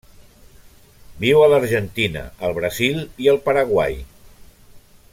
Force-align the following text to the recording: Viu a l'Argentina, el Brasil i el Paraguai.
Viu 1.25 1.41
a 1.41 1.49
l'Argentina, 1.51 2.23
el 2.49 2.57
Brasil 2.61 3.01
i 3.27 3.31
el 3.35 3.39
Paraguai. 3.51 4.03